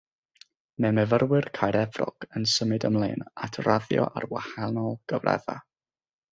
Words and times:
Mae 0.85 0.95
myfyrwyr 0.97 1.47
Caerefrog 1.57 2.27
yn 2.41 2.49
symud 2.55 2.89
ymlaen 2.91 3.23
at 3.49 3.61
raddio 3.69 4.09
ar 4.23 4.29
wahanol 4.35 5.01
gyfraddau. 5.15 5.65